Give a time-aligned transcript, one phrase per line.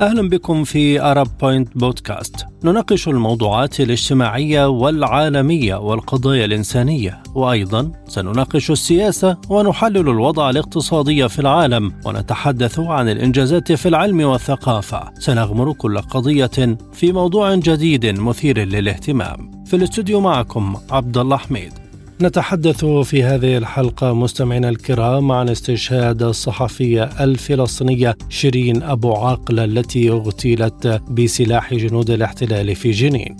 [0.00, 7.22] أهلا بكم في Arab Point Podcast نناقش الموضوعات الاجتماعية والعالمية والقضايا الإنسانية.
[7.34, 15.10] وأيضا سنناقش السياسة ونحلل الوضع الاقتصادي في العالم ونتحدث عن الإنجازات في العلم والثقافة.
[15.18, 19.64] سنغمر كل قضية في موضوع جديد مثير للاهتمام.
[19.66, 21.89] في الاستوديو معكم عبد الله حميد.
[22.22, 31.02] نتحدث في هذه الحلقة مستمعينا الكرام عن استشهاد الصحفية الفلسطينية شيرين أبو عاقلة التي اغتيلت
[31.10, 33.36] بسلاح جنود الاحتلال في جنين.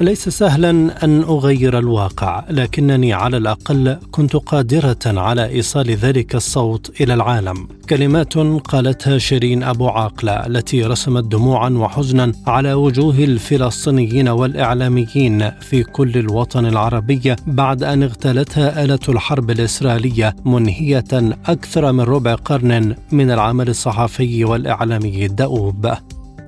[0.00, 0.70] ليس سهلا
[1.04, 7.68] أن أغير الواقع لكنني على الأقل كنت قادرة على إيصال ذلك الصوت إلى العالم.
[7.88, 16.18] كلمات قالتها شيرين أبو عاقلة التي رسمت دموعا وحزنا على وجوه الفلسطينيين والإعلاميين في كل
[16.18, 21.04] الوطن العربي بعد أن اغتالتها آلة الحرب الإسرائيلية منهية
[21.46, 25.94] أكثر من ربع قرن من العمل الصحفي والإعلامي الدؤوب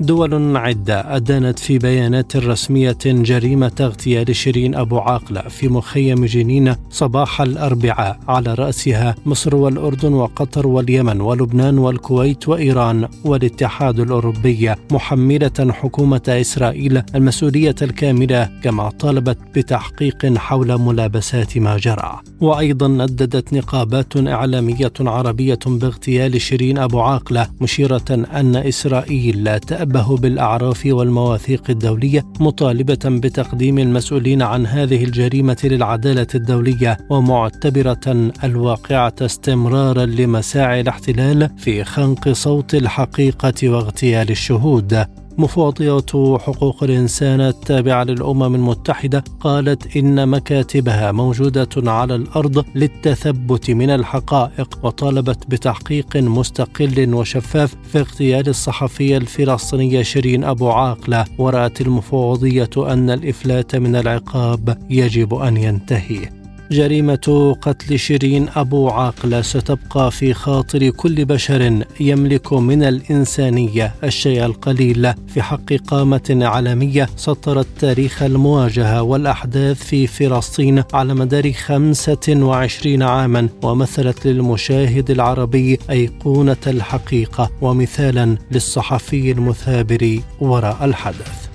[0.00, 7.40] دول عدة أدانت في بيانات رسمية جريمة اغتيال شيرين أبو عاقلة في مخيم جنين صباح
[7.40, 17.02] الأربعاء على رأسها مصر والأردن وقطر واليمن ولبنان والكويت وإيران والاتحاد الأوروبي محملة حكومة إسرائيل
[17.14, 22.20] المسؤولية الكاملة كما طالبت بتحقيق حول ملابسات ما جرى.
[22.40, 30.16] وأيضا نددت نقابات إعلامية عربية باغتيال شيرين أبو عاقلة مشيرة أن إسرائيل لا تأبى تتشبه
[30.16, 40.80] بالأعراف والمواثيق الدولية مطالبة بتقديم المسؤولين عن هذه الجريمة للعدالة الدولية ومعتبرة الواقعة استمرارا لمساعي
[40.80, 45.06] الاحتلال في خنق صوت الحقيقة واغتيال الشهود.
[45.38, 54.78] مفوضية حقوق الإنسان التابعة للأمم المتحدة قالت إن مكاتبها موجودة على الأرض للتثبت من الحقائق
[54.82, 61.24] وطالبت بتحقيق مستقل وشفاف في اغتيال الصحفية الفلسطينية شيرين أبو عاقلة.
[61.38, 66.35] ورأت المفوضية أن الإفلات من العقاب يجب أن ينتهي.
[66.70, 75.12] جريمة قتل شيرين أبو عاقلة ستبقى في خاطر كل بشر يملك من الإنسانية الشيء القليل.
[75.28, 84.26] في حق قامة عالمية سطرت تاريخ المواجهة والأحداث في فلسطين على مدار 25 عاما ومثلت
[84.26, 87.50] للمشاهد العربي أيقونة الحقيقة.
[87.60, 91.45] ومثالا للصحفي المثابر وراء الحدث.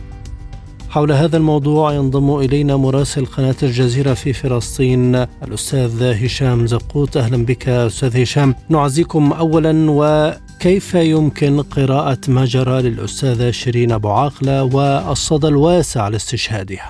[0.92, 5.16] حول هذا الموضوع ينضم إلينا مراسل قناة الجزيرة في فلسطين
[5.48, 7.18] الأستاذ هشام زقوت.
[7.18, 8.54] أهلا بك أستاذ هشام.
[8.70, 16.90] نعزيكم أولا وكيف يمكن قراءة ما جرى للأستاذة شيرين أبو عاقلة والصدى الواسع لاستشهادها؟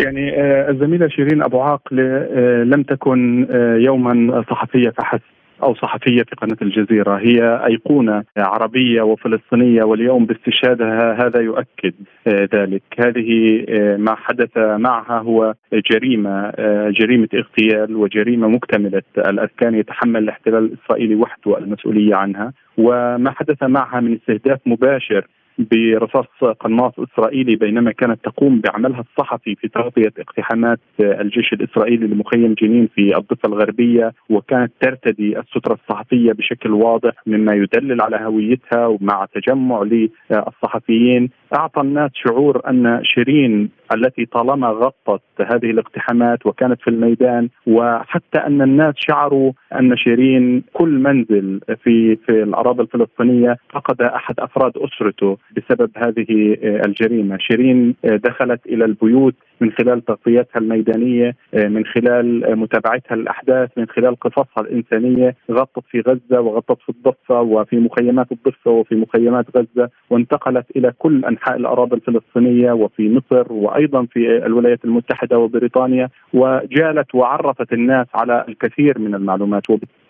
[0.00, 5.22] يعني آه، الزميلة شيرين أبو عاقلة آه، لم تكن آه، يوما صحفية فحسب.
[5.62, 11.94] أو صحفية في قناة الجزيرة هي أيقونة عربية وفلسطينية واليوم باستشهادها هذا يؤكد
[12.26, 12.82] آه، ذلك.
[12.98, 19.02] هذه آه، ما حدث معها هو جريمة آه، جريمة اغتيال وجريمة مكتملة.
[19.18, 22.52] الاركان يتحمل الاحتلال الإسرائيلي وحده المسؤولية عنها.
[22.78, 25.26] وما حدث معها من استهداف مباشر
[25.58, 26.26] برصاص
[26.60, 33.16] قناص إسرائيلي بينما كانت تقوم بعملها الصحفي في تغطية اقتحامات الجيش الإسرائيلي لمخيم جنين في
[33.16, 41.30] الضفة الغربية وكانت ترتدي السترة الصحفية بشكل واضح مما يدلل على هويتها ومع تجمع للصحفيين.
[41.54, 48.62] أعطى الناس شعور أن شيرين التي طالما غطت هذه الاقتحامات وكانت في الميدان وحتى أن
[48.62, 55.38] الناس شعروا أن شيرين كل منزل في في الأراضي الفلسطينية فقد أحد أفراد أسرته.
[55.56, 63.70] بسبب هذه الجريمة، شيرين دخلت إلى البيوت من خلال تغطيتها الميدانية، من خلال متابعتها للأحداث،
[63.76, 69.46] من خلال قصصها الإنسانية، غطت في غزة وغطت في الضفة وفي مخيمات الضفة وفي مخيمات
[69.56, 77.14] غزة، وانتقلت إلى كل أنحاء الأراضي الفلسطينية وفي مصر وأيضا في الولايات المتحدة وبريطانيا، وجالت
[77.14, 79.70] وعرفت الناس على الكثير من المعلومات.
[79.70, 80.05] وبالتالي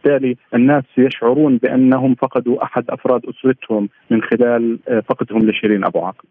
[0.54, 6.28] الناس يشعرون بأنهم فقدوا أحد أفراد أسرتهم من خلال فقدهم لشيرين أبو عاقل.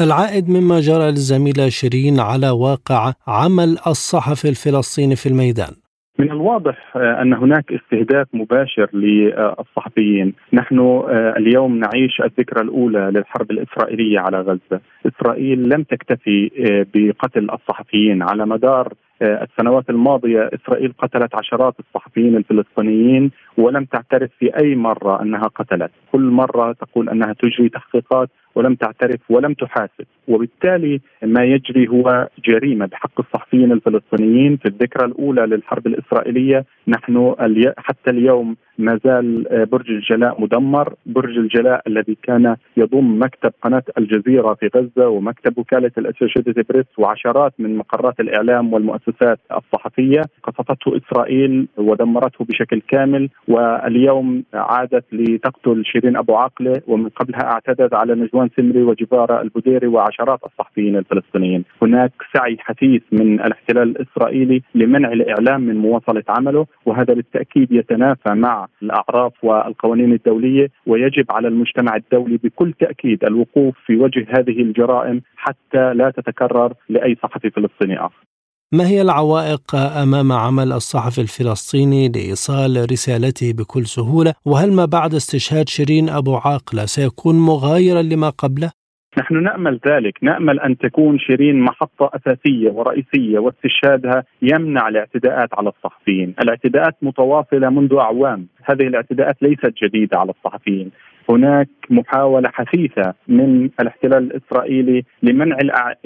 [0.00, 5.81] العائد مما جرى للزميلة شيرين على واقع عمل الصحفي الفلسطيني في الميدان
[6.22, 14.40] من الواضح أن هناك استهداف مباشر للصحفيين، نحن اليوم نعيش الذكرى الأولى للحرب الإسرائيلية على
[14.40, 16.50] غزة، إسرائيل لم تكتفي
[16.94, 18.22] بقتل الصحفيين.
[18.22, 18.92] على مدار
[19.22, 26.20] السنوات الماضية إسرائيل قتلت عشرات الصحفيين الفلسطينيين ولم تعترف في أي مرة أنها قتلت، كل
[26.20, 33.20] مرة تقول أنها تجري تحقيقات ولم تعترف ولم تحاسب، وبالتالي ما يجري هو جريمة بحق
[33.20, 36.64] الصحفيين الفلسطينيين في الذكرى الأولى للحرب الإسرائيلية.
[36.88, 37.34] نحن
[37.78, 43.82] حتى اليوم ما زال آه، برج الجلاء مدمر، برج الجلاء الذي كان يضم مكتب قناة
[43.98, 50.22] الجزيرة في غزة ومكتب وكالة الاسوشيتد بريس وعشرات من مقرات الإعلام والمؤسسات الصحفية.
[50.42, 58.14] قصفته إسرائيل ودمرته بشكل كامل واليوم عادت لتقتل شيرين أبو عاقلة ومن قبلها اعتدت على
[58.14, 65.60] نجوان سمري وجباره البديري وعشرات الصحفيين الفلسطينيين، هناك سعي حثيث من الاحتلال الإسرائيلي لمنع الإعلام
[65.60, 72.72] من مواصلة عمله وهذا بالتأكيد يتنافى مع الأعراف والقوانين الدولية ويجب على المجتمع الدولي بكل
[72.72, 78.24] تأكيد الوقوف في وجه هذه الجرائم حتى لا تتكرر لأي صحفي فلسطيني آخر.
[78.72, 85.68] ما هي العوائق أمام عمل الصحفي الفلسطيني لإيصال رسالته بكل سهولة؟ وهل ما بعد استشهاد
[85.68, 88.70] شيرين أبو عاقلة سيكون مغايرا لما قبله؟
[89.18, 96.34] نحن نأمل ذلك، نأمل أن تكون شيرين محطة أساسية ورئيسية واستشهادها يمنع الاعتداءات على الصحفيين،
[96.42, 100.90] الاعتداءات متواصلة منذ أعوام، هذه الاعتداءات ليست جديدة على الصحفيين،
[101.30, 105.56] هناك محاولة حثيثة من الاحتلال الإسرائيلي لمنع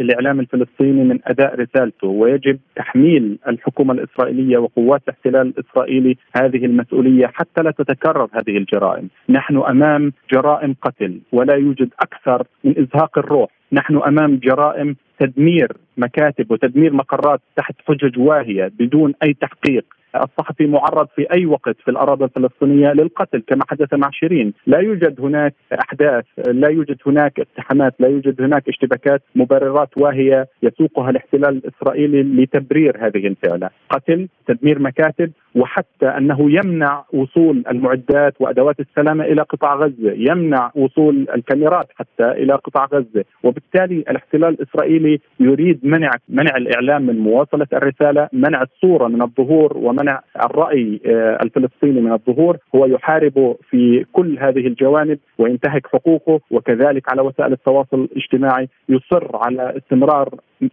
[0.00, 7.62] الإعلام الفلسطيني من أداء رسالته ويجب تحميل الحكومة الإسرائيلية وقوات الاحتلال الإسرائيلي هذه المسؤولية حتى
[7.62, 13.96] لا تتكرر هذه الجرائم، نحن أمام جرائم قتل ولا يوجد أكثر من إزهاق الروح، نحن
[13.96, 19.84] أمام جرائم تدمير مكاتب وتدمير مقرات تحت حجج واهية بدون أي تحقيق.
[20.24, 25.20] الصحفي معرض في أي وقت في الأراضي الفلسطينية للقتل كما حدث مع شيرين، لا يوجد
[25.20, 32.22] هناك أحداث، لا يوجد هناك اقتحامات، لا يوجد هناك اشتباكات، مبررات واهية يسوقها الاحتلال الإسرائيلي
[32.22, 39.74] لتبرير هذه الفعلة، قتل، تدمير مكاتب، وحتى أنه يمنع وصول المعدات وأدوات السلامة إلى قطاع
[39.74, 47.02] غزة، يمنع وصول الكاميرات حتى إلى قطاع غزة، وبالتالي الاحتلال الإسرائيلي يريد منع منع الإعلام
[47.02, 53.56] من مواصلة الرسالة، منع الصورة من الظهور ومنع الرأي آه، الفلسطيني من الظهور، هو يحارب
[53.70, 60.28] في كل هذه الجوانب وينتهك حقوقه وكذلك على وسائل التواصل الاجتماعي يصر على استمرار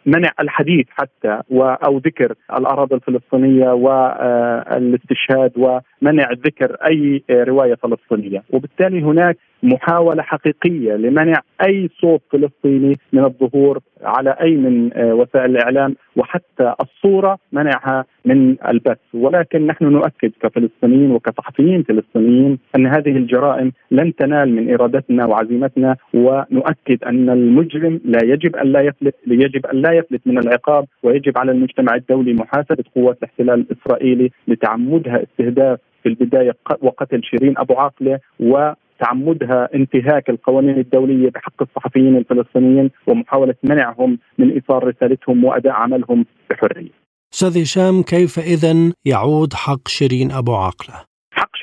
[0.05, 1.41] منع الحديث حتى
[1.85, 11.41] أو ذكر الاراضي الفلسطينية والاستشهاد ومنع ذكر أي رواية فلسطينية، وبالتالي هناك محاولة حقيقية لمنع
[11.65, 18.97] أي صوت فلسطيني من الظهور على أي من وسائل الإعلام وحتى الصورة منعها من البث،
[19.13, 27.03] ولكن نحن نؤكد كفلسطينيين وكصحفيين فلسطينيين أن هذه الجرائم لن تنال من إرادتنا وعزيمتنا ونؤكد
[27.03, 31.51] أن المجرم لا يجب أن لا يفلت يجب أن لا يفلت من العقاب ويجب على
[31.51, 38.71] المجتمع الدولي محاسبة قوات الاحتلال الإسرائيلي لتعمدها استهداف في البداية وقتل شيرين أبو عاقلة و
[38.99, 46.89] تعمدها انتهاك القوانين الدولية بحق الصحفيين الفلسطينيين ومحاولة منعهم من إيصال رسالتهم وأداء عملهم بحرية.
[47.33, 51.12] أستاذ هشام كيف اذا يعود حق شيرين أبو عاقلة؟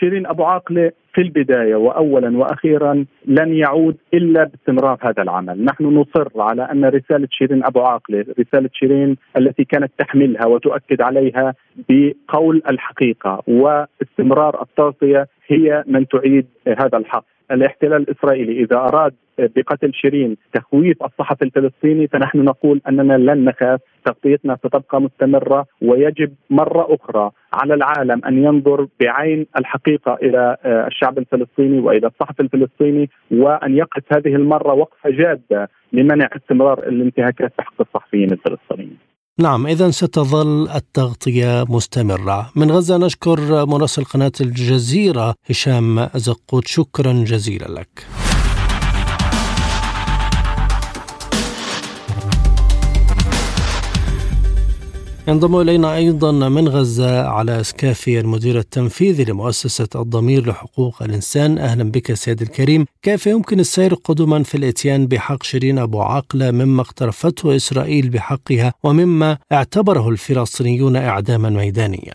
[0.01, 6.29] شيرين أبو عاقلة في البداية واولا وأخيرا لن يعود إلا باستمرار هذا العمل، نحن نصر
[6.37, 11.55] على أن رسالة شيرين أبو عاقلة، رسالة شيرين التي كانت تحملها وتؤكد عليها
[11.89, 17.25] بقول الحقيقة واستمرار التغطية هي من تعيد هذا الحق.
[17.51, 19.15] الاحتلال الإسرائيلي إذا أراد
[19.57, 26.87] بقتل شيرين تخويف الصحفي الفلسطيني فنحن نقول أننا لن نخاف تغطيتنا ستبقى مستمرة ويجب مرة
[26.95, 33.77] أخرى على العالم أن ينظر بعين الحقيقة إلى آه، الشعب الفلسطيني وإلى الصحفي الفلسطيني وأن
[33.77, 38.99] يقف هذه المرة وقفة جادة لمنع استمرار الانتهاكات بحق الصحفيين الفلسطينيين.
[39.41, 42.51] نعم إذا ستظل التغطية مستمرة.
[42.57, 46.67] من غزة نشكر مراسل قناة الجزيرة هشام زقوت.
[46.67, 48.30] شكرا جزيلا لك.
[55.29, 61.59] ينضم إلينا أيضا من غزة على سكافي المدير التنفيذي لمؤسسة الضمير لحقوق الإنسان.
[61.59, 62.85] أهلا بك سيد الكريم.
[63.03, 69.37] كيف يمكن السير قدما في الإتيان بحق شيرين أبو عقلة مما اقترفته إسرائيل بحقها ومما
[69.53, 72.15] اعتبره الفلسطينيون إعداما ميدانيا؟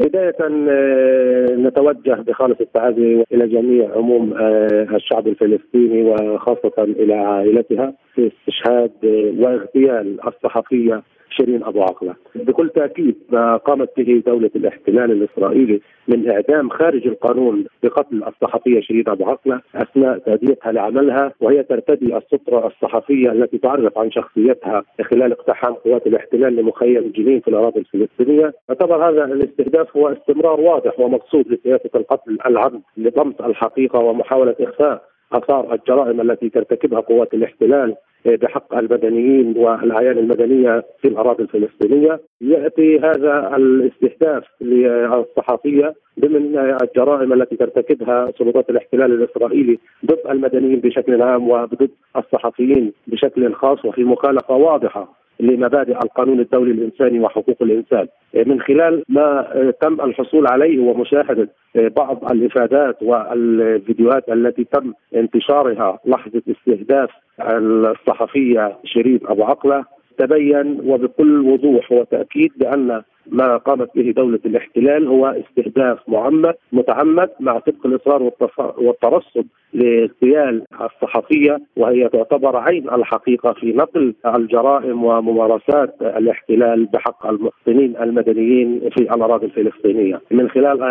[0.00, 7.94] بداية آه، نتوجه بخالص التعازي إلى جميع عموم آه، الشعب الفلسطيني وخاصة إلى عائلتها.
[8.14, 8.92] في استشهاد
[9.38, 12.14] واغتيال الصحفية شيرين أبو عقلة.
[12.34, 19.08] بكل تأكيد ما قامت به دولة الاحتلال الإسرائيلي من إعدام خارج القانون بقتل الصحفية شيرين
[19.08, 25.74] أبو عقلة أثناء تاديتها لعملها وهي ترتدي الستره الصحفية التي تعرف عن شخصيتها خلال اقتحام
[25.74, 31.90] قوات الاحتلال لمخيم جنين في الأراضي الفلسطينية، يعتبر هذا الاستهداف هو استمرار واضح ومقصود لسياسة
[31.94, 37.94] القتل العمد لطمس الحقيقة ومحاولة إخفاء آثار الجرائم التي ترتكبها قوات الاحتلال
[38.26, 42.20] بحق المدنيين والأعيان المدنية في الأراضي الفلسطينية.
[42.40, 51.50] يأتي هذا الاستهداف للصحفيه ضمن الجرائم التي ترتكبها سلطات الاحتلال الإسرائيلي ضد المدنيين بشكل عام
[51.50, 58.06] وضد الصحفيين بشكل خاص وفي مخالفة واضحة لمبادئ القانون الدولي الإنساني وحقوق الإنسان.
[58.46, 59.46] من خلال ما
[59.80, 67.10] تم الحصول عليه ومشاهده بعض الإفادات والفيديوهات التي تم انتشارها لحظة استهداف
[67.40, 69.84] الصحفية شيرين أبو عقلة.
[70.18, 77.60] تبين وبكل وضوح وتأكيد بأن ما قامت به دولة الاحتلال هو استهداف معمد متعمد مع
[77.66, 87.26] سبق الإصرار والترصد لاغتيال الصحفية وهي تعتبر عين الحقيقة في نقل الجرائم وممارسات الاحتلال بحق
[87.26, 90.20] المواطنين المدنيين في الأراضي الفلسطينية.
[90.30, 90.82] من خلال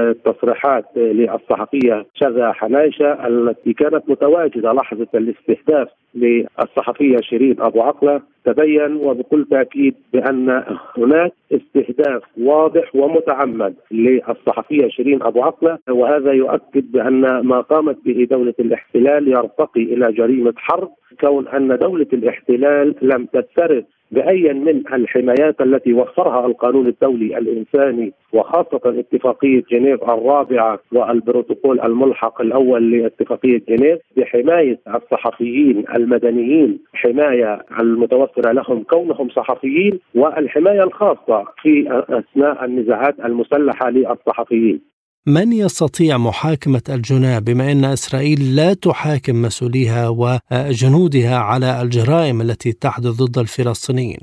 [0.00, 9.46] التصريحات للصحفية شذا حنايشة التي كانت متواجدة لحظة الاستهداف للصحفية شيرين أبو عقلة تبين وبكل
[9.50, 10.64] تأكيد بأن
[10.98, 11.32] هناك
[11.76, 19.28] استهداف واضح ومتعمد للصحفية شيرين أبو عقلة وهذا يؤكد بأن ما قامت به دولة الاحتلال
[19.28, 26.46] يرتقي إلى جريمة حرب كون أن دولة الاحتلال لم تكترث بأي من الحمايات التي وفرها
[26.46, 36.78] القانون الدولي الإنساني وخاصة اتفاقية جنيف الرابعة والبروتوكول الملحق الأول لاتفاقية جنيف بحماية الصحفيين المدنيين
[36.94, 44.80] حماية المتوفرة لهم كونهم صحفيين والحماية الخاصة في أثناء النزاعات المسلحة للصحفيين.
[45.26, 53.22] من يستطيع محاكمة الجناه بما أن إسرائيل لا تحاكم مسؤوليها وجنودها على الجرائم التي تحدث
[53.22, 54.20] ضد الفلسطينيين؟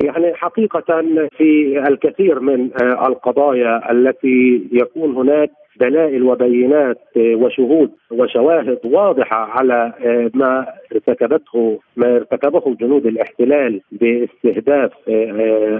[0.00, 1.02] يعني حقيقة
[1.38, 9.92] في الكثير من القضايا التي يكون هناك دلائل وبينات وشهود وشواهد واضحة على
[10.34, 14.92] ما ارتكبته ما ارتكبه جنود الاحتلال باستهداف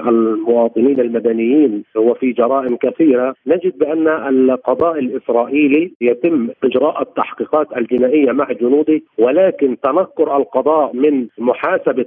[0.09, 3.35] المواطنين المدنيين وفي جرائم كثيرة.
[3.47, 12.07] نجد بأن القضاء الإسرائيلي يتم إجراء التحقيقات الجنائية مع جنوده ولكن تنكر القضاء من محاسبة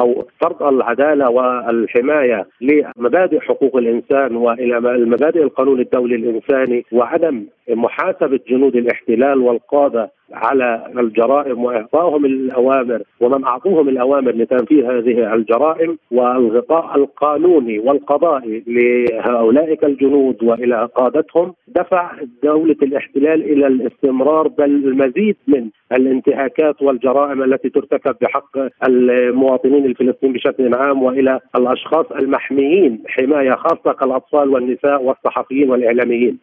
[0.00, 7.21] أو فرض العدالة والحماية لمبادئ حقوق الإنسان وإلى المبادئ القانون الدولي الإنساني وعدم
[7.68, 16.96] محاسبة جنود الاحتلال والقادة على الجرائم واعطائهم الأوامر ومن أعطوهم الأوامر لتنفيذ هذه الجرائم والغطاء
[16.96, 22.10] القانوني والقضائي لهؤلاء الجنود وإلى قادتهم دفع
[22.42, 28.58] دولة الاحتلال إلى الاستمرار بل المزيد من الانتهاكات والجرائم التي ترتكب بحق
[28.88, 36.38] المواطنين الفلسطينيين بشكل عام وإلى الأشخاص المحميين حماية خاصة كالأطفال والنساء والصحفيين والإعلاميين.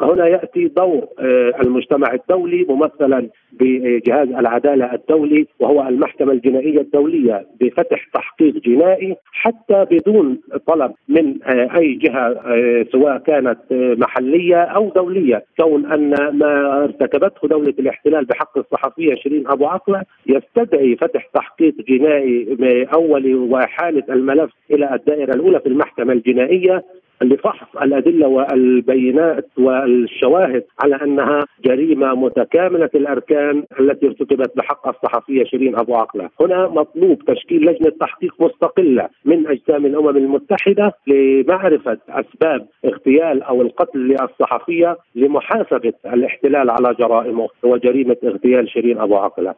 [0.00, 1.02] هنا يأتي دور
[1.64, 3.13] المجتمع الدولي ممثلا
[3.52, 11.42] بجهاز العدالة الدولي وهو المحكمة الجنائية الدولية بفتح تحقيق جنائي حتى بدون طلب من
[11.76, 12.34] أي جهة
[12.92, 15.44] سواء كانت محلية أو دولية.
[15.60, 22.56] كون أن ما ارتكبته دولة الاحتلال بحق الصحفية شيرين أبو عقلة يستدعي فتح تحقيق جنائي
[22.94, 26.84] اولي واحاله الملف إلى الدائرة الأولى في المحكمة الجنائية.
[27.22, 35.94] لفحص الأدلة والبينات والشواهد على أنها جريمة متكاملة الأركان التي ارتكبت بحق الصحفية شيرين أبو
[35.94, 43.62] عقلة، هنا مطلوب تشكيل لجنة تحقيق مستقلة من أجسام الأمم المتحدة لمعرفة أسباب اغتيال أو
[43.62, 49.54] القتل للصحفية لمحاسبة الاحتلال على جرائمه وجريمة اغتيال شيرين أبو عقلة.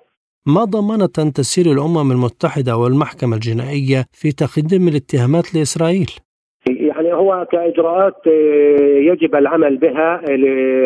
[0.47, 6.26] ما ضمانة تسير الأمم المتحدة والمحكمة الجنائية في تقديم الاتهامات لإسرائيل؟
[7.07, 8.27] يعني هو كإجراءات
[9.07, 10.21] يجب العمل بها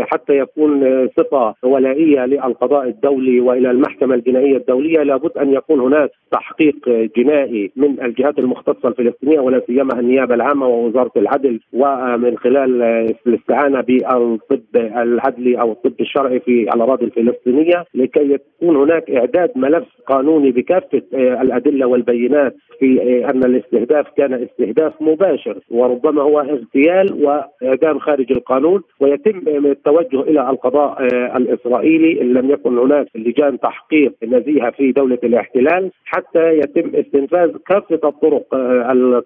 [0.05, 5.03] حتى يكون صفه ولائية للقضاء الدولي وإلى المحكمة الجنائية الدولية.
[5.03, 6.77] لابد أن يكون هناك تحقيق
[7.17, 12.83] جنائي من الجهات المختصة الفلسطينية ولا سيما النيابة العامة ووزارة العدل ومن خلال
[13.27, 20.51] الاستعانة بالطب العدلي أو الطب الشرعي في الأراضي الفلسطينية لكي يكون هناك إعداد ملف قانوني
[20.51, 25.59] بكافة الأدلة والبينات في أن الاستهداف كان استهداف مباشر.
[25.71, 31.03] وربما هو اغتيال وإعدام خارج القانون ويتم التوجه إلى القضاء
[31.37, 38.09] الإسرائيلي إن لم يكن هناك لجان تحقيق نزيهة في دولة الاحتلال حتى يتم استنفاذ كافة
[38.09, 38.55] الطرق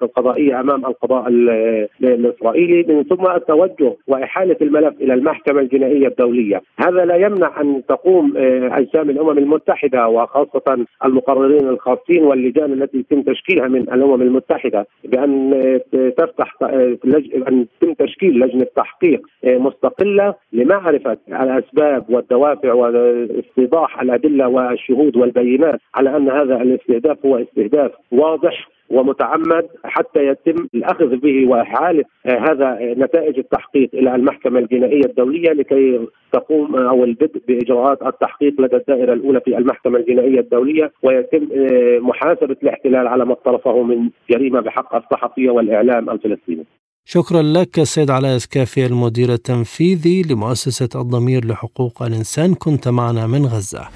[0.02, 1.28] القضائية أمام القضاء
[2.02, 8.32] الإسرائيلي من ثم التوجه وإحالة الملف إلى المحكمة الجنائية الدولية، هذا لا يمنع أن تقوم
[8.72, 15.80] أجسام الأمم المتحدة وخاصة المقررين الخاصين واللجان التي يتم تشكيلها من الأمم المتحدة بأن
[16.16, 16.56] تفتح
[17.49, 26.31] أن يتم تشكيل لجنة تحقيق مستقلة لمعرفة الأسباب والدوافع واستيضاح الأدلة والشهود والبينات على أن
[26.31, 34.14] هذا الاستهداف هو استهداف واضح ومتعمد حتى يتم الأخذ به واحاله هذا نتائج التحقيق إلى
[34.14, 36.00] المحكمة الجنائية الدولية لكي
[36.33, 41.49] تقوم أو البدء بإجراءات التحقيق لدى الدائرة الأولى في المحكمة الجنائية الدولية ويتم
[42.09, 46.63] محاسبة الاحتلال على ما اقترفه من جريمة بحق الصحفية والإعلام الفلسطيني.
[47.06, 53.88] شكرا لك سيد علاء اسكافي المدير التنفيذي لمؤسسة الضمير لحقوق الإنسان كنت معنا من غزة.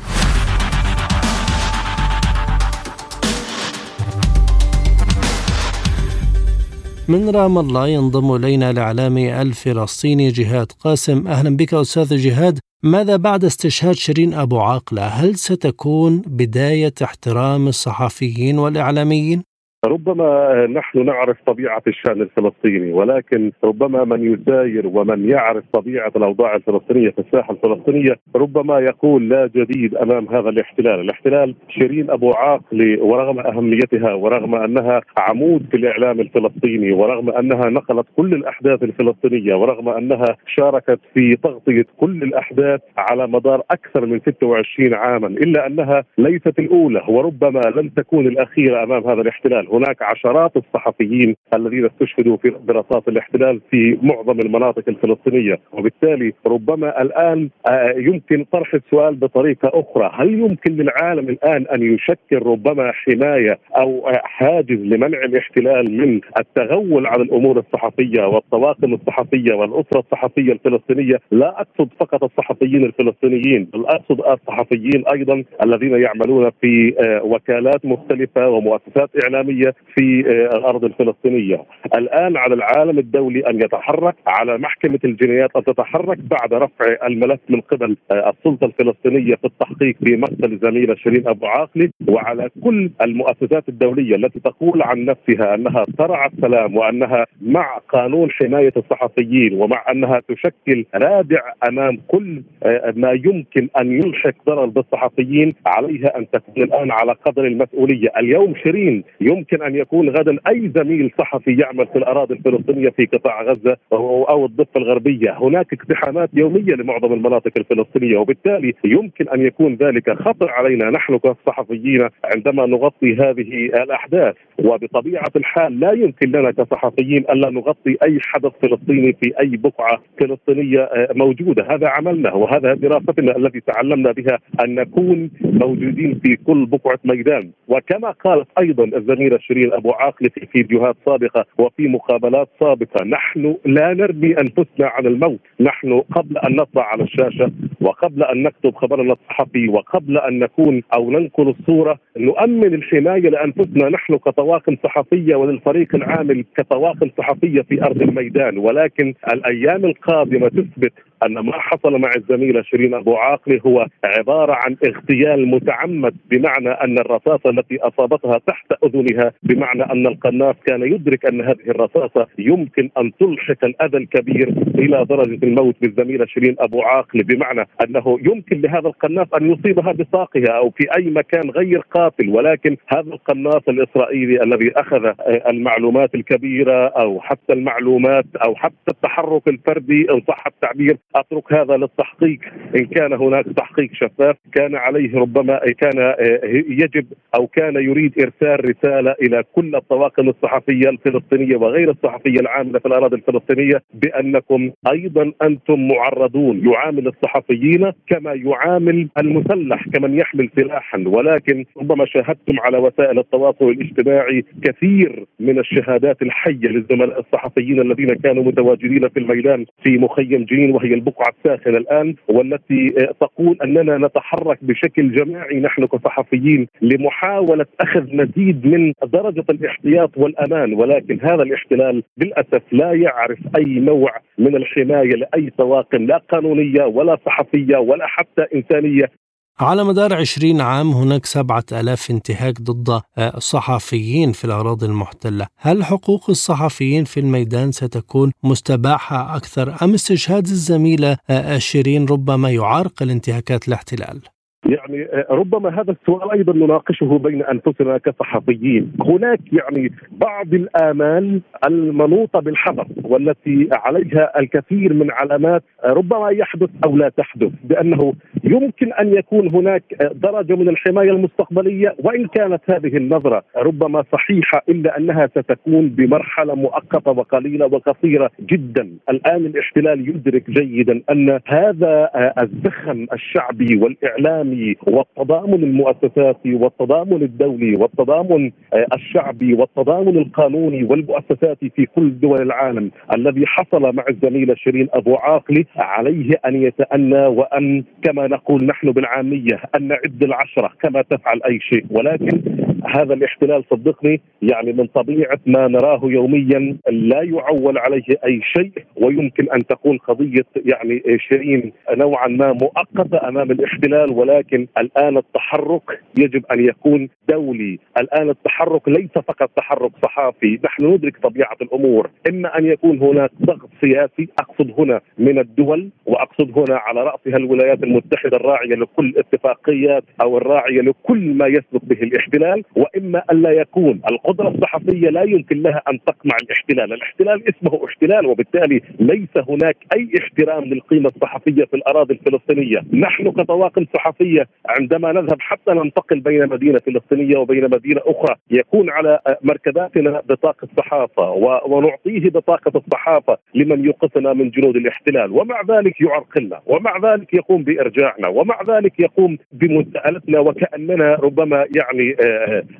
[7.08, 13.44] من رام الله ينضم إلينا الإعلامي الفلسطيني جهاد قاسم أهلا بك أستاذ جهاد ماذا بعد
[13.44, 19.47] استشهاد شيرين أبو عاقلة هل ستكون بداية احترام الصحفيين والإعلاميين؟
[19.84, 27.10] ربما نحن نعرف طبيعة الشأن الفلسطيني ولكن ربما من يساير ومن يعرف طبيعة الأوضاع الفلسطينية
[27.10, 33.40] في الساحة الفلسطينية ربما يقول لا جديد أمام هذا الاحتلال، الاحتلال شيرين أبو عاقله ورغم
[33.40, 40.36] أهميتها ورغم أنها عمود في الإعلام الفلسطيني ورغم أنها نقلت كل الأحداث الفلسطينية ورغم أنها
[40.46, 47.02] شاركت في تغطية كل الأحداث على مدار أكثر من 26 عاما إلا أنها ليست الأولى
[47.08, 49.67] وربما لن تكون الأخيرة أمام هذا الاحتلال.
[49.72, 55.58] هناك عشرات الصحفيين الذين استشهدوا في برصاص الاحتلال في معظم المناطق الفلسطينية.
[55.72, 60.10] وبالتالي ربما الآن آه، يمكن طرح السؤال بطريقة أخرى.
[60.14, 67.22] هل يمكن للعالم الآن أن يشكل ربما حماية أو حاجز لمنع الاحتلال من التغول على
[67.22, 75.04] الأمور الصحفية والطواقم الصحفية والأسرة الصحفية الفلسطينية؟ لا أقصد فقط الصحفيين الفلسطينيين بل أقصد الصحفيين
[75.12, 79.57] أيضا الذين يعملون في آه، وكالات مختلفة ومؤسسات إعلامية.
[79.58, 81.62] الدوليه في آه، الأرض الفلسطينية.
[81.94, 87.60] الآن على العالم الدولي أن يتحرك على محكمة الجنايات أن تتحرك بعد رفع الملف من
[87.60, 93.68] قبل آه، السلطة الفلسطينية في التحقيق في مقتل الزميله شيرين أبو عاقله وعلى كل المؤسسات
[93.68, 100.20] الدولية التي تقول عن نفسها أنها ترعى السلام وأنها مع قانون حماية الصحفيين ومع أنها
[100.28, 106.90] تشكل رادع أمام كل آه، ما يمكن أن يلحق ضرر بالصحفيين عليها أن تكون الآن
[106.90, 111.98] على قدر المسؤولية، اليوم شيرين يمكن يمكن أن يكون غدا أي زميل صحفي يعمل في
[111.98, 118.74] الأراضي الفلسطينية في قطاع غزة أو الضفة الغربية، هناك اقتحامات يومية لمعظم المناطق الفلسطينية وبالتالي
[118.84, 120.90] يمكن أن يكون ذلك خطر علينا.
[120.90, 128.18] نحن كصحفيين عندما نغطي هذه الأحداث وبطبيعة الحال لا يمكن لنا كصحفيين الا نغطي أي
[128.20, 134.38] حدث فلسطيني في أي بقعة فلسطينية آه، موجودة، هذا عملنا وهذا دراستنا التي تعلمنا بها
[134.64, 140.46] أن نكون موجودين في كل بقعة ميدان، وكما قالت أيضا الزميلة شيرين أبو عاقله في
[140.46, 143.04] فيديوهات سابقة وفي مقابلات سابقة.
[143.04, 145.40] نحن لا نرمي أنفسنا على الموت.
[145.60, 151.10] نحن قبل أن نطلع على الشاشة وقبل أن نكتب خبرنا الصحفي وقبل أن نكون أو
[151.10, 151.98] ننقل الصورة.
[152.16, 153.88] نؤمن الحماية لأنفسنا.
[153.88, 158.58] نحن كطواقم صحفية وللفريق العامل كطواقم صحفية في أرض الميدان.
[158.58, 164.76] ولكن الأيام القادمة تثبت أن ما حصل مع الزميله شيرين أبو عاقله هو عبارة عن
[164.86, 171.40] اغتيال متعمد بمعنى أن الرصاصة التي أصابتها تحت أذنها بمعنى أن القناص كان يدرك أن
[171.40, 177.68] هذه الرصاصة يمكن أن تلحق الأذى الكبير إلى درجة الموت بالزميله شيرين أبو عاقله بمعنى
[177.84, 183.08] أنه يمكن لهذا القناص أن يصيبها بساقها أو في أي مكان غير قاتل ولكن هذا
[183.12, 185.12] القناص الإسرائيلي الذي أخذ
[185.50, 192.40] المعلومات الكبيرة أو حتى المعلومات أو حتى التحرك الفردي إن صح التعبير أترك هذا للتحقيق.
[192.76, 198.70] إن كان هناك تحقيق شفاف كان عليه ربما كان آه، يجب أو كان يريد إرسال
[198.70, 205.88] رسالة إلى كل الطواقم الصحفية الفلسطينية وغير الصحفية العامله في الأراضي الفلسطينية بأنكم أيضا أنتم
[205.88, 211.04] معرضون يعامل الصحفيين كما يعامل المسلح كمن يحمل سلاحا.
[211.06, 218.44] ولكن ربما شاهدتم على وسائل التواصل الاجتماعي كثير من الشهادات الحية للزملاء الصحفيين الذين كانوا
[218.44, 222.88] متواجدين في الميدان في مخيم جنين وهي البقعة الساخنة الآن والتي
[223.20, 231.18] تقول أننا نتحرك بشكل جماعي نحن كصحفيين لمحاولة أخذ مزيد من درجة الاحتياط والأمان ولكن
[231.22, 237.76] هذا الاحتلال للأسف لا يعرف أي نوع من الحماية لأي طواقم لا قانونية ولا صحفية
[237.76, 239.10] ولا حتى إنسانية.
[239.60, 245.84] على مدار عشرين عام هناك سبعة ألاف انتهاك ضد آه، صحفيين في الأراضي المحتلة هل
[245.84, 253.68] حقوق الصحفيين في الميدان ستكون مستباحة أكثر أم استشهاد الزميلة آه، شيرين ربما يعرقل انتهاكات
[253.68, 254.20] الاحتلال؟
[254.68, 262.40] يعني آه، ربما هذا السؤال أيضا نناقشه بين أنفسنا كصحفيين، هناك يعني بعض الآمال المنوطة
[262.40, 269.14] بالحذر والتي عليها الكثير من علامات آه، ربما يحدث أو لا تحدث بأنه يمكن أن
[269.14, 275.26] يكون هناك آه، درجة من الحماية المستقبلية وإن كانت هذه النظرة ربما صحيحة إلا أنها
[275.26, 282.10] ستكون بمرحلة مؤقتة وقليلة وقصيرة جدا، الآن الاحتلال يدرك جيدا أن هذا
[282.42, 292.20] الزخم الشعبي والإعلامي والتضامن المؤسساتي والتضامن الدولي والتضامن آه، الشعبي والتضامن القانوني والمؤسساتي في كل
[292.20, 298.64] دول العالم الذي حصل مع الزميله شيرين أبو عاقله عليه أن يتأنى وأن كما نقول
[298.64, 301.84] نحن بالعامية أن نعد العشرة كما تفعل أي شيء.
[301.90, 302.57] ولكن
[302.96, 309.50] هذا الاحتلال صدقني يعني من طبيعة ما نراه يوميا لا يعول عليه أي شيء ويمكن
[309.50, 316.64] أن تكون قضية يعني شيرين نوعا ما مؤقتة أمام الاحتلال ولكن الآن التحرك يجب أن
[316.64, 322.98] يكون دولي، الآن التحرك ليس فقط تحرك صحافي، نحن ندرك طبيعة الأمور، إما أن يكون
[322.98, 329.14] هناك ضغط سياسي أقصد هنا من الدول وأقصد هنا على رأسها الولايات المتحدة الراعية لكل
[329.16, 334.00] اتفاقيات أو الراعية لكل ما يسبق به الاحتلال، وإما أن لا يكون.
[334.10, 340.10] القدرة الصحفية لا يمكن لها أن تقمع الاحتلال، الاحتلال اسمه احتلال وبالتالي ليس هناك أي
[340.18, 346.78] احترام للقيمة الصحفية في الأراضي الفلسطينية، نحن كطواقم صحفية عندما نذهب حتى ننتقل بين مدينة
[346.78, 351.30] فلسطينية وبين مدينة أخرى يكون على مركباتنا بطاقة صحافة
[351.66, 355.32] ونعطيه بطاقة الصحافة لمن يوقفنا من جنود الاحتلال.
[355.32, 362.16] ومع ذلك يعرقلنا ومع ذلك يقوم بإرجاعنا ومع ذلك يقوم بمساءلتنا وكأننا ربما يعني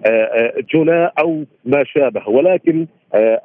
[0.07, 2.29] آه، آه، آه، جناء أو ما شابه.
[2.29, 2.87] ولكن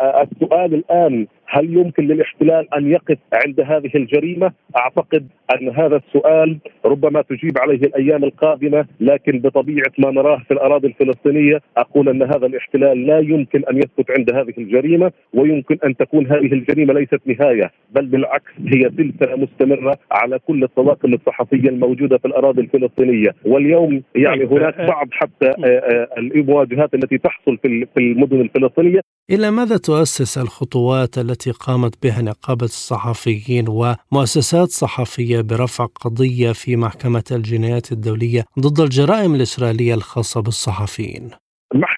[0.02, 7.22] السؤال الآن هل يمكن للاحتلال أن يقف عند هذه الجريمة؟ أعتقد أن هذا السؤال ربما
[7.22, 13.08] تجيب عليه الأيام القادمة لكن بطبيعة ما نراه في الأراضي الفلسطينية أقول أن هذا الاحتلال
[13.08, 18.06] لا يمكن أن يسكت عند هذه الجريمة ويمكن أن تكون هذه الجريمة ليست نهاية بل
[18.06, 23.30] بالعكس هي سلسلة مستمرة على كل الطواقم الصحفية الموجودة في الأراضي الفلسطينية.
[23.46, 29.00] واليوم يعني طيب، هناك آه، بعض حتى آه، آه، المواجهات التي تحصل في المدن الفلسطينية.
[29.30, 37.24] إلى ماذا تؤسس الخطوات التي قامت بها نقابة الصحفيين ومؤسسات صحفية برفع قضية في محكمة
[37.32, 41.30] الجنايات الدولية ضد الجرائم الإسرائيلية الخاصة بالصحفيين؟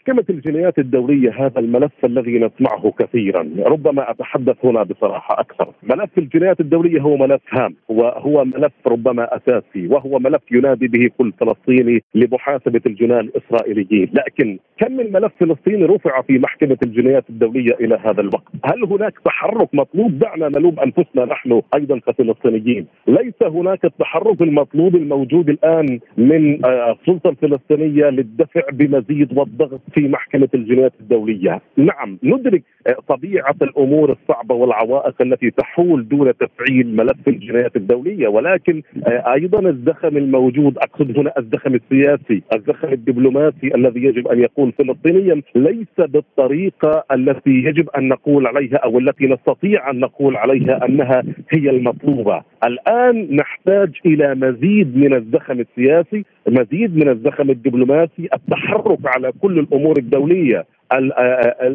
[0.07, 3.49] محكمة الجنايات الدولية هذا الملف الذي نسمعه كثيرا.
[3.59, 5.73] ربما أتحدث هنا بصراحة أكثر.
[5.83, 11.33] ملف الجنايات الدولية هو ملف هام وهو ملف ربما أساسي وهو ملف ينادي به كل
[11.39, 14.09] فلسطيني لمحاسبة الجناة الإسرائيليين.
[14.13, 19.13] لكن كم من ملف فلسطيني رفع في محكمة الجنايات الدولية إلى هذا الوقت؟ هل هناك
[19.25, 22.85] تحرك مطلوب؟ دعنا نلوم أنفسنا نحن أيضا كفلسطينيين.
[23.07, 30.07] ليس هناك التحرك المطلوب الموجود الآن من آه، السلطة الفلسطينية للدفع بمزيد والضغط الضغط في
[30.07, 37.27] محكمة الجنايات الدولية، نعم ندرك آه، طبيعة الأمور الصعبة والعوائق التي تحول دون تفعيل ملف
[37.27, 38.27] الجنايات الدولية.
[38.27, 44.71] ولكن آه، أيضا الزخم الموجود أقصد هنا الزخم السياسي، الزخم الدبلوماسي الذي يجب أن يكون
[44.71, 51.23] فلسطينيا ليس بالطريقة التي يجب أن نقول عليها أو التي نستطيع أن نقول عليها أنها
[51.49, 59.31] هي المطلوبة، الآن نحتاج إلى مزيد من الزخم السياسي، مزيد من الزخم الدبلوماسي، التحرك على
[59.41, 60.65] كل الأمور الدولية.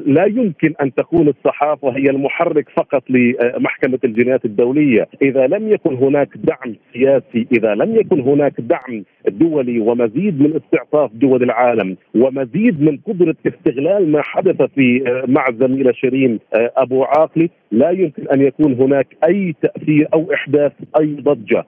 [0.07, 6.29] لا يمكن أن تكون الصحافة هي المحرك فقط لمحكمة الجنايات الدولية، إذا لم يكن هناك
[6.37, 12.99] دعم سياسي، إذا لم يكن هناك دعم دولي ومزيد من استعطاف دول العالم ومزيد من
[13.07, 19.07] قدرة استغلال ما حدث في مع الزميله شيرين أبو عاقله، لا يمكن أن يكون هناك
[19.25, 21.65] أي تأثير أو إحداث أي ضجة،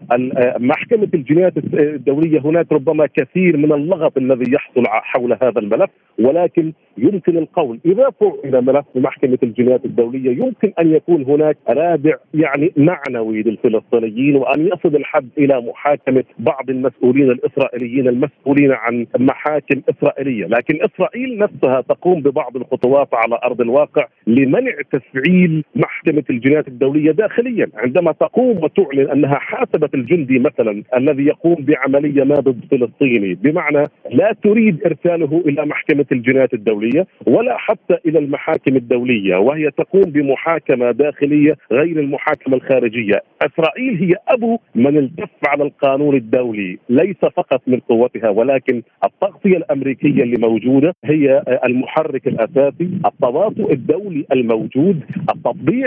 [0.59, 7.37] محكمة الجنايات الدولية هناك ربما كثير من اللغط الذي يحصل حول هذا الملف، ولكن يمكن
[7.39, 7.79] القول.
[7.87, 14.67] إذا فعل ملف محكمة الجنايات الدولية يمكن أن يكون هناك رادع يعني معنوي للفلسطينيين وأن
[14.67, 22.21] يصل الحد إلى محاكمة بعض المسؤولين الإسرائيليين المسؤولين عن محاكم إسرائيلية، لكن إسرائيل نفسها تقوم
[22.21, 29.35] ببعض الخطوات على أرض الواقع لمنع تفعيل محكمه الجنايات الدولية داخليا، عندما تقوم وتعلن أنها
[29.35, 36.07] حاسبت الجندي مثلا الذي يقوم بعملية ما ضد فلسطيني، بمعنى لا تريد إرساله إلى محكمة
[36.13, 43.97] الجنايات الدولية ولا حتى إلى المحاكم الدولية وهي تقوم بمحاكمة داخلية غير المحاكمة الخارجية، إسرائيل
[43.97, 50.37] هي أبو من التف على القانون الدولي، ليس فقط من قوتها ولكن التغطية الأمريكية اللي
[50.39, 55.01] موجودة هي المحرك الأساسي، التواطؤ الدولي الموجود،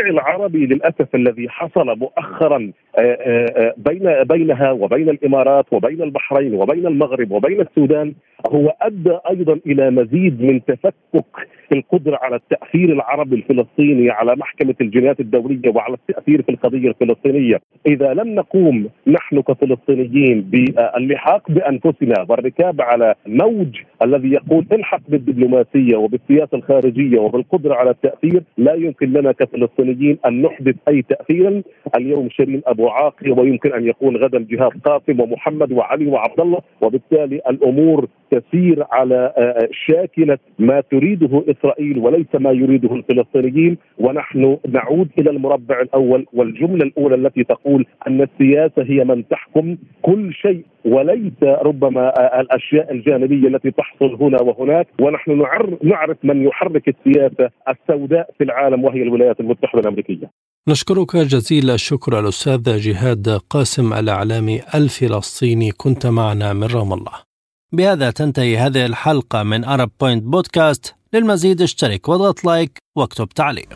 [0.02, 6.88] العربي للأسف الذي حصل مؤخرا آه، آه، آه، بين بينها وبين الإمارات وبين البحرين وبين
[6.88, 8.14] المغرب وبين السودان
[8.54, 15.20] هو أدى أيضا إلى مزيد من تفكك القدرة على التأثير العربي الفلسطيني على محكمة الجنايات
[15.20, 23.16] الدولية وعلى التأثير في القضية الفلسطينية، إذا لم نقوم نحن كفلسطينيين باللحاق بأنفسنا والركاب على
[23.28, 29.85] موج الذي يقول الحق بالدبلوماسية وبالسياسة الخارجية وبالقدرة على التأثير، لا يمكن لنا كفلسطينيين
[30.26, 31.62] أن نحدث أي تأثير،
[31.96, 37.42] اليوم شيرين أبو عاقل ويمكن أن يكون غدا جهاد قاسم ومحمد وعلي وعبد الله، وبالتالي
[37.50, 45.30] الأمور تسير على آه، شاكلة ما تريده إسرائيل وليس ما يريده الفلسطينيين ونحن نعود إلى
[45.30, 52.14] المربع الأول والجملة الأولى التي تقول أن السياسة هي من تحكم كل شيء وليس ربما
[52.42, 55.46] الأشياء الجانبية التي تحصل هنا وهناك ونحن
[55.84, 60.32] نعرف من يحرك السياسة السوداء في العالم وهي الولايات المتحدة الأمريكية.
[60.70, 67.35] نشكرك جزيل الشكر الأستاذ جهاد قاسم الأعلامي الفلسطيني كنت معنا من رام الله.
[67.76, 73.70] بهذا تنتهي هذه الحلقة من Arab Point Podcast للمزيد اشترك واضغط like واكتب تعليق.